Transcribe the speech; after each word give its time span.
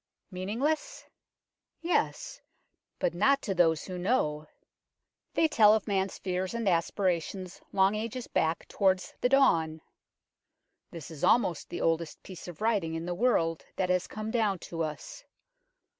Meaningless? 0.31 1.05
yes, 1.79 2.41
but 2.97 3.13
not 3.13 3.39
to 3.43 3.53
those 3.53 3.83
who 3.83 3.99
know. 3.99 4.47
They 5.35 5.47
tell 5.47 5.75
of 5.75 5.87
man's 5.87 6.17
fears 6.17 6.55
and 6.55 6.67
aspirations 6.67 7.61
long 7.71 7.93
ages 7.93 8.25
back 8.25 8.67
towards 8.67 9.13
the 9.21 9.29
dawn. 9.29 9.79
This 10.89 11.11
is 11.11 11.23
almost 11.23 11.69
the 11.69 11.81
oldest 11.81 12.23
piece 12.23 12.47
of 12.47 12.61
writing 12.61 12.95
in 12.95 13.05
the 13.05 13.13
world 13.13 13.63
that 13.75 13.89
has 13.91 14.07
come 14.07 14.31
down 14.31 14.57
to 14.73 14.81
us. 14.81 15.23